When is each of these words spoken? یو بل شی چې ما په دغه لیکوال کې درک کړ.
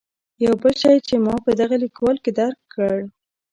یو 0.45 0.53
بل 0.61 0.73
شی 0.81 0.95
چې 1.07 1.15
ما 1.25 1.35
په 1.45 1.51
دغه 1.61 1.75
لیکوال 1.83 2.17
کې 2.23 2.31
درک 2.39 2.59
کړ. 2.73 2.97